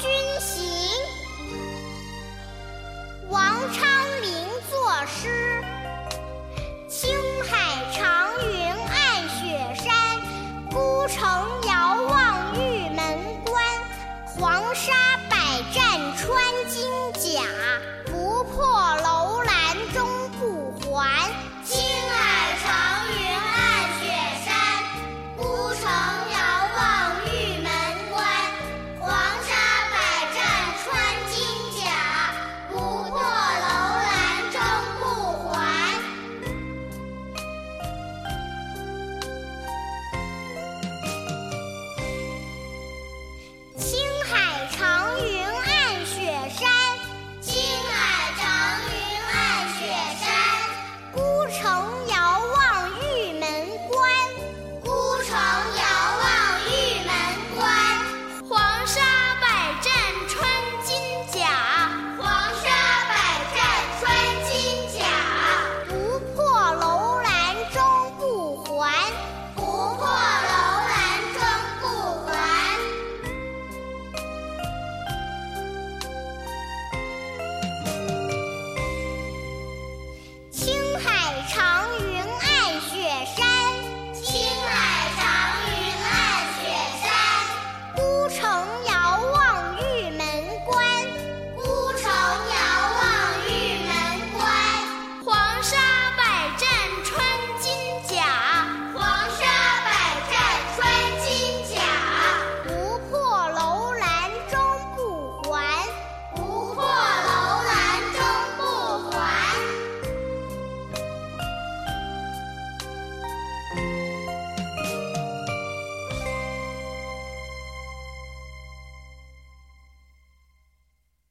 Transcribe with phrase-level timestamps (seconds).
[0.00, 0.27] 君